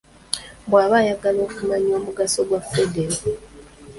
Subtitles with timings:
[0.69, 3.19] Bw'aba ayagala okumanya omugaso gwa Federo.